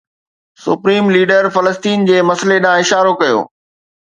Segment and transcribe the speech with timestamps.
[0.63, 3.39] supreme leader فلسطين جي مسئلي ڏانهن اشارو ڪيو